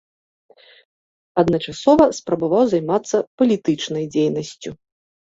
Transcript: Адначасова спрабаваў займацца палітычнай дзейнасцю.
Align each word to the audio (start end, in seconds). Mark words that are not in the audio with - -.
Адначасова 1.41 2.07
спрабаваў 2.19 2.63
займацца 2.71 3.17
палітычнай 3.41 4.03
дзейнасцю. 4.15 4.69